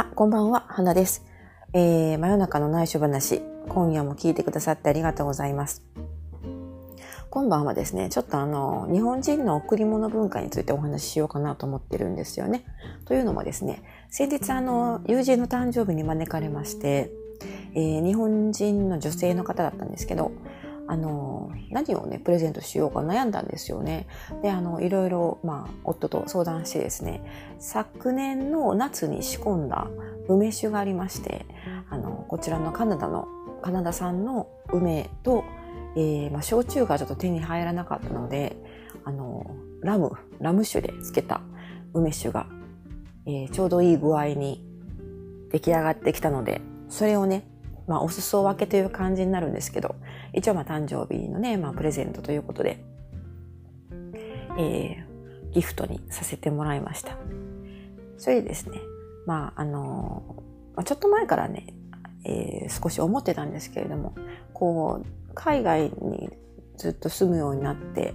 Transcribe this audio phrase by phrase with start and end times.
[0.00, 1.26] あ、こんばんは、花です。
[1.74, 5.82] えー、真夜中の内緒話、今夜も聞いてくださってありがとうございます。
[7.28, 12.64] 今晩はですね、ちょっとあの、日本人の贈り物文化についてお話ししようかなと思ってるんですよね。
[13.04, 17.10] というのもですね、先日あの、友人の誕生日に招かれまして、
[17.74, 20.32] えー、日本人の女性の方だったんですけど、
[20.90, 24.08] あの、何をね、プレゼントしようか悩んだんですよね。
[24.42, 27.22] で、あの、いろいろ、まあ、夫と相談してですね、
[27.60, 29.86] 昨年の夏に仕込んだ
[30.26, 31.46] 梅酒がありまして、
[31.90, 33.28] あの、こちらのカナダの、
[33.62, 35.44] カナダ産の梅と、
[35.94, 38.56] えー、まあ、焼酎がちょっと手に入らなかったので、
[39.04, 39.46] あの、
[39.82, 41.40] ラム、ラム酒で漬けた
[41.94, 42.48] 梅酒が、
[43.26, 44.66] えー、ちょうどいい具合に
[45.52, 47.46] 出来上がってきたので、それをね、
[47.90, 49.96] まあ、お裾分けという感じになるんですけど、
[50.32, 52.84] 一応まあ誕生日のね、まあ、プレゼントということで、
[54.56, 57.18] えー、ギフトにさせてもらいました。
[58.16, 58.78] それでですね、
[59.26, 60.36] まあ、あの
[60.76, 61.66] ま、ちょっと前からね、
[62.24, 64.14] えー、少し思ってたんですけれども、
[64.54, 66.30] こう、海外に
[66.76, 68.14] ずっと住むようになって、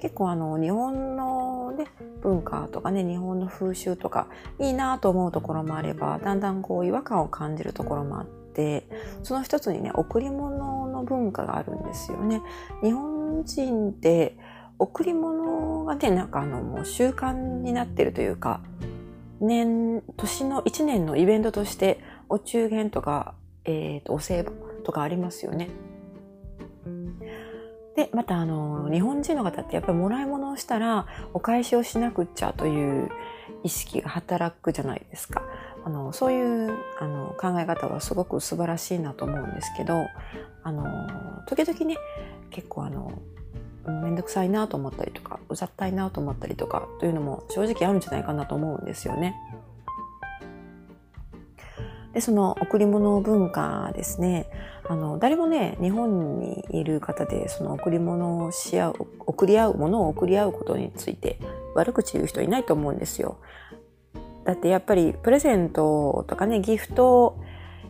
[0.00, 1.86] 結構あの、日本のね、
[2.22, 4.26] 文化とかね、日本の風習とか、
[4.58, 8.86] いいなと思うところもあれば、だんだんこう、違和感を感じるところもあって、って
[9.22, 12.42] その一つにね贈り物の文化があるんですよね。
[12.82, 14.36] 日本人って
[14.78, 18.60] 贈り物がねなんかあのもう習慣になってるというか
[19.40, 25.70] 年年の1年のイベントとしてお中元とか、えーと、お歳暮とかありますよね。
[27.96, 33.10] でまたあの日本人の方ってやっぱりもらい物をしたらお返しをしなくっちゃという
[33.64, 35.42] 意識が働くじゃないですか。
[35.84, 40.06] あのそういうあの考え方はすごく素晴らしいなと思うんですけど
[40.62, 40.84] あの
[41.46, 41.96] 時々ね
[42.50, 43.20] 結構あの
[43.84, 49.34] 面倒くさいなと思ったりとかうざったいなと思ったりとかというのも正直あるんじゃないかなと思うんですよね。
[52.12, 54.46] でその贈り物文化ですね
[54.86, 61.38] あの誰もね日本にいる方でその贈り物をし合う贈り合うものを贈り合うことについて
[61.74, 63.38] 悪口言う人いないと思うんですよ。
[64.44, 67.38] だってやっぱりプレゼントとかね、ギフト、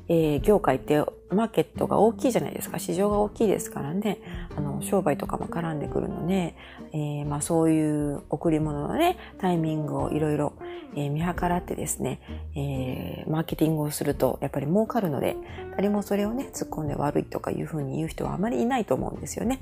[0.08, 2.78] えー、業界ってマーケットが大きいじゃないですか。
[2.78, 4.18] 市場が大きいですからね。
[4.56, 6.54] あの、商売とかも絡んでくるので、
[6.92, 10.52] えー、まあそういう贈り物のね、タイミングをいろいろ
[10.94, 12.20] 見計らってですね、
[12.54, 15.36] えー、マーケティングをするとやっぱり儲かるので、
[15.76, 19.60] 誰もそれをね、突っ込んで悪いとかいうふうに言う人はあまりいないと思うんですよね。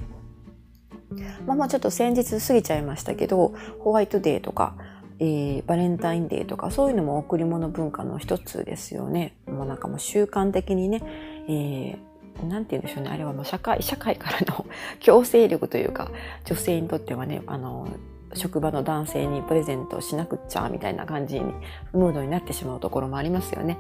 [1.47, 4.75] まあまあちょっと先日過ぎちゃいましたけど、ホワイトデーとか、
[5.21, 9.37] えー、バレンタインデーとかそういうのも贈り物文化の一つですよね。
[9.47, 11.03] もうなんかもう習慣的にね、
[11.47, 13.11] えー、なんて言うんでしょうね。
[13.11, 14.65] あれはもう社会、社会からの
[14.99, 16.11] 強制力というか、
[16.47, 17.87] 女性にとってはね、あの、
[18.33, 21.53] 職場の男性にプレゼントしなくっちゃみたいな感じに、
[21.93, 23.77] ムードになってしまうところもありますよね。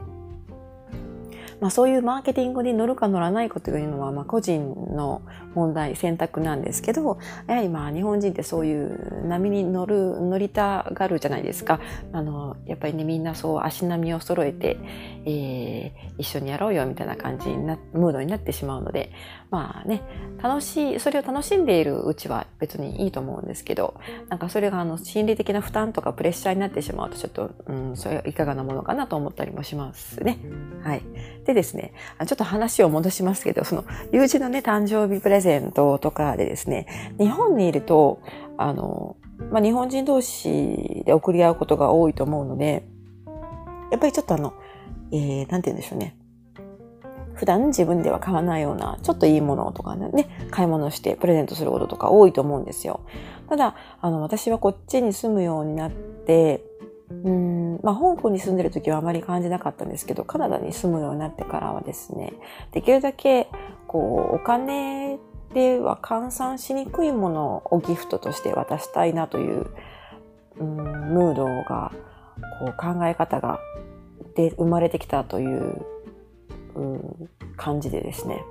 [1.60, 5.22] まあ、そういうマーケティングに乗るか乗らないかというのは、まあ、個人の
[5.54, 11.80] 問題、選択なんですけど、やはりまあ、日本人ってそういう波に乗る、乗りたがるじゃないですか。
[12.12, 14.78] あの、やっぱりね、みんなそう足並みを揃えて、
[15.26, 19.12] えー、一緒にやろうよみたいな感じにな、ムードになってしまうので、
[19.50, 20.02] まあね、
[20.42, 23.94] 楽しい、それを楽しんでいるうちは別にいいと思うんですけど、
[24.28, 30.38] なんかそれがあの、心理的な負担とかプレッシャーになってしまうと、ちょっと、うん、それはいかがなものかなと思ったりもしますね。
[30.82, 31.02] はい。
[31.54, 31.92] でですね、
[32.26, 36.86] ちょっと話を戻しますけど、その友人のね、誕生日プレゼントとかでですね、
[37.18, 38.20] 日本にいると、
[38.56, 39.16] あの、
[39.50, 42.84] まあ、日本人同士で送り合うことが多いと思うので、
[43.90, 44.54] やっぱりちょっとあの、
[45.12, 46.16] えー、なんて言うんでしょうね。
[47.34, 53.00] 普段自分では買わないような、ちょっといいものとかね、買い物してプレゼントすることとか多いと思うんですよ。
[53.48, 56.62] ただ、あの、私はこっちに住むようになって、
[57.10, 62.32] うんまあ、香港に住んでる時はあまり感じなかったんですけど、カナダに住むようになってからはですね、
[62.72, 63.48] できるだけ、
[63.86, 65.18] こう、お金
[65.52, 69.66] では換算しにくいものをギフトとして渡したいなという、
[70.58, 70.66] うん、
[71.12, 71.92] ムードが、
[72.60, 73.58] こう、考え方が、
[74.36, 75.84] で、生まれてきたという、
[76.76, 78.44] うん、感じでですね。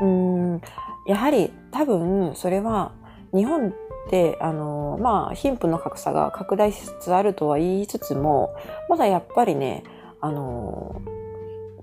[0.00, 0.60] うん、
[1.06, 2.92] やはり多分それは
[3.32, 3.72] 日本
[4.10, 8.54] で、あの、まあ、貧富の格差が拡大しつつあるとは言いつつも、
[8.88, 9.84] まだやっぱりね、
[10.20, 11.00] あの、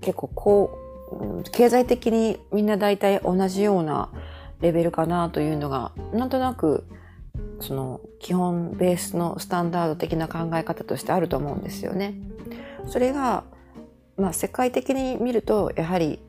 [0.02, 0.78] 結構こ
[1.12, 4.10] う、経済的にみんな大体同じような
[4.60, 6.86] レベルかなというのが、なんとなく、
[7.62, 12.16] その基本ベースのスタンダード的な考え方としてあると思うんですよね。
[12.86, 13.44] それが、
[14.18, 16.20] まあ、世界的に見るとやはり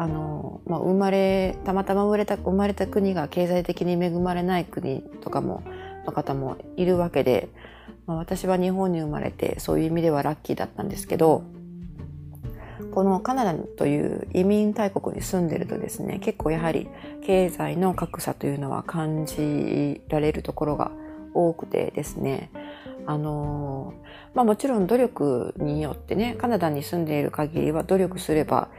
[0.00, 0.39] あの、
[0.70, 5.62] まあ、生まれたまたま生まれた生まれた国が経済的に恵まれない国とかも
[6.06, 7.48] の方もいるわけで
[8.10, 11.44] まあ、私は日本に生まれてそういう意味ではラッキーだったんですけど
[12.92, 16.88] このカナダという移民大国に住んでるとですね結構やはり
[17.24, 20.90] 経済の格差というのは感じられるところが
[21.34, 22.50] 多くてですね
[23.06, 23.94] あの
[24.34, 28.70] まあもちろん努力によってねカナダに住んでいる限りは努力すれば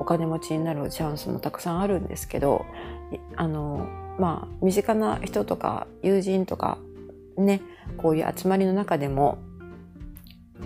[0.00, 2.64] お金持ちになるチャンスもたくさんあるんですけど
[3.36, 3.86] あの
[4.18, 6.78] まあ身近な人とか友人とか
[7.36, 7.60] ね
[7.98, 9.38] こういう集まりの中でも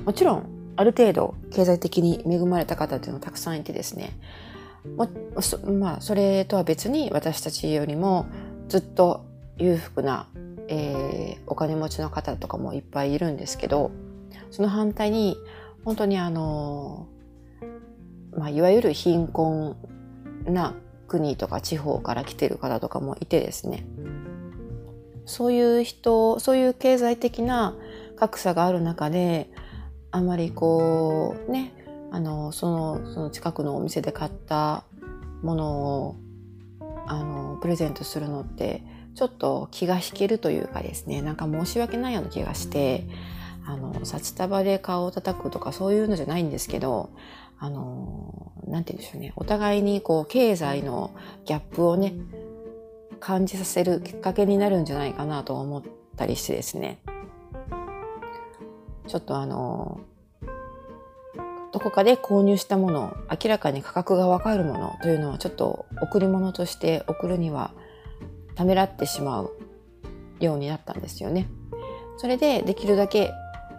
[0.04, 4.16] もちろんある程度経済的に恵まれた方っていうのはたくさんいてですね
[4.96, 8.26] まあそれとは別に私たちよりも
[8.68, 9.24] ずっと
[9.58, 10.28] 裕福な、
[10.68, 13.90] えー、お金持ちの方とかもいっぱいいるんですけど
[14.50, 15.36] その反対に
[15.84, 17.06] 本当にあの、
[18.36, 19.76] まあ、いわゆる貧困
[20.44, 20.74] な
[21.06, 23.86] 国とか地方から来てる方とかもいてですね。
[25.26, 27.74] そういう人そういう経済的な
[28.16, 29.50] 格差がある中で
[30.10, 31.72] あまりこうね
[32.10, 34.84] あのそのその近くのお店で買った
[35.42, 36.16] ものを
[37.06, 38.82] あのプレゼントするのって
[39.14, 43.06] ちょっと気が引けるというかですねなんか申し訳ないような気がして
[43.66, 47.10] あの札束で顔を叩くとかそういうのじゃないんですけど
[47.58, 51.14] あのなんて言うんでしょうねお互いにこう経済の
[51.44, 52.14] ギャップをね
[53.20, 55.82] 感じさせるきっかけになるんじゃないかなと思っ
[56.16, 56.98] たりしてですね
[59.06, 60.00] ちょっとあの
[61.72, 67.72] どこかで購入したもの明らかに価格がわかるものというのはちょっと贈り物として送るには
[68.54, 69.52] ためらってしまう
[70.38, 71.48] ようになったんですよね。
[72.16, 73.32] それでできるだけ、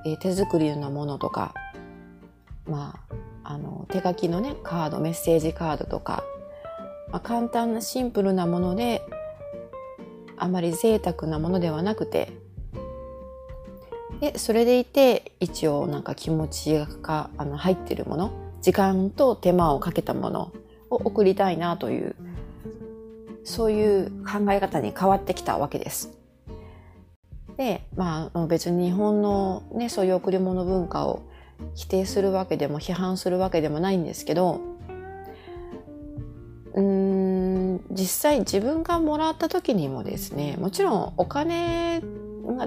[0.05, 1.53] え、手作りのものとか
[2.67, 2.99] ま
[3.43, 6.23] ああの手書きのねカードメッセージカードとか、
[7.11, 9.03] まあ、簡単なシンプルなもので
[10.37, 12.33] あまり贅沢なものではなくて
[14.19, 18.31] でそれでいて一応なんか気持ちがあの入ってるもの
[18.61, 20.51] 時間と手間をかけたもの
[20.89, 22.15] を送りたいなという
[23.43, 26.17] そういう考え方に変わってきたわけです。
[27.57, 31.23] でまあ別に日本のねそういう贈り物文化を
[31.73, 34.61] 否定するわけでも批判するわけでもないんですけど
[36.73, 42.01] うん実際自分がもらった時にもですねもちろんお金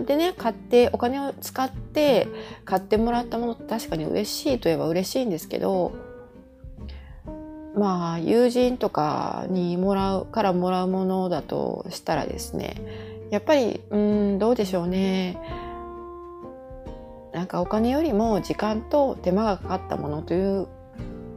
[0.06, 2.26] でね買ってお金を使って
[2.64, 6.07] 買ってもらったものって確かに嬉しいといえば嬉しいんですけど
[7.78, 12.76] まあ友人とかにもらうからもらうものだとしたらですね
[13.30, 15.38] やっぱりうんどうでしょうね
[17.32, 20.66] なんかお金よりも時間と手間がかかったものという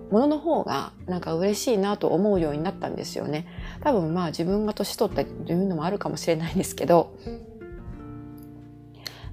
[0.09, 3.47] ものの方がなんか嬉しいなと思うようになったんですよね。
[3.81, 7.15] 多分まあ自分が年取ったというのもあるかもしれないんですけど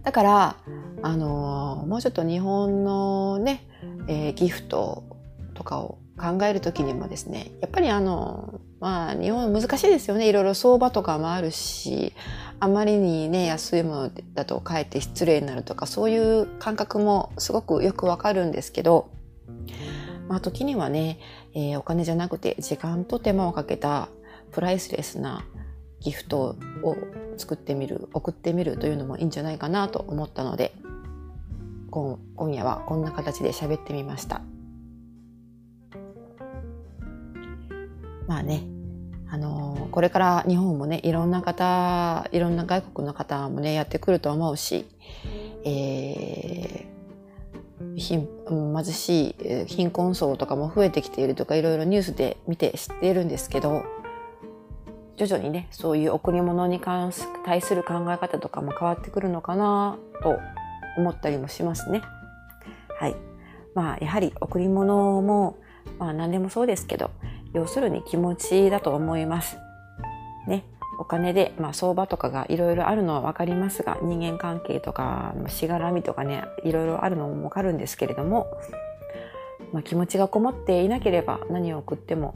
[0.09, 0.57] だから、
[1.03, 3.69] あの、もうちょっと日本のね、
[4.09, 5.05] えー、ギフト
[5.53, 10.29] とかを考える時にもですね、やっぱりあの、まあ日本難しいですよね。
[10.29, 12.13] いろいろ相場とかもあるし、
[12.61, 19.11] あまりにね、安いものだとかえって失礼になるとか、そういう感覚もすごくよくわかるんですけど、
[20.29, 21.19] まあ時にはね、
[21.55, 24.09] えー、お金じゃなくて時間と手間をかけた
[24.53, 25.45] プライスレスな
[26.01, 26.97] ギフトを
[27.37, 30.75] 作ってみる送ってみるというのもいいんじゃないかなと思ったので
[31.91, 34.43] 今今夜はこんな形で喋ってみました
[38.29, 38.63] まあね
[39.31, 44.87] あのこれから日本もねいろんな方いろんな外国の方もねやってくると思うし、
[45.65, 53.85] えー、貧しい貧困層とかも増えてきているとかいろいろニュースで見て知っているんですけど
[55.17, 60.39] 徐々にねそういう贈り物に関す対する考え方とかも変わってくるのかなと
[60.97, 62.03] 思ったりもしますね。
[62.99, 63.17] はい。
[63.75, 65.59] まあやはり贈り物も
[65.99, 67.11] まあ何でもそうですけど
[67.53, 69.59] 要するに気持ちだと思います。
[70.47, 70.65] ね。
[70.99, 78.49] お金で、まあ、相場とかがいろいろあるのは分かりますが人間関係とかしがらみとかねいろいろあるのも分かるんですけれども、
[79.73, 82.35] まあ、気持ちがこもっていなければ何を送っても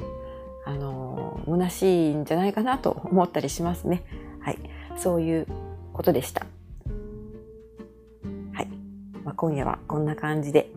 [0.64, 4.04] あの虚しいんじゃないかなと思ったりしますね。
[4.38, 4.58] はい、
[4.96, 5.46] そういう
[5.92, 6.46] ことでした。
[8.52, 8.68] はい、
[9.24, 10.70] まあ、今夜はこんな感じで、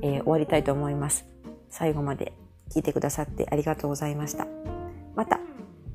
[0.00, 1.26] えー、終わりたいと思います。
[1.68, 2.32] 最後まで
[2.70, 4.46] 聞いてくださってありがとうございました。
[5.14, 5.38] また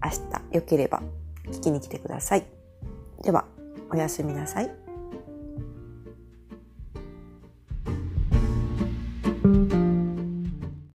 [0.03, 0.17] 明日
[0.51, 1.01] 良ければ
[1.47, 2.45] 聞きに来てください。
[3.23, 3.45] では、
[3.91, 4.84] おやすみなさい。